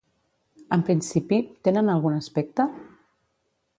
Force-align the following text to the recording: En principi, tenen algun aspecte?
En 0.77 0.83
principi, 0.87 1.39
tenen 1.67 1.93
algun 1.97 2.17
aspecte? 2.21 2.67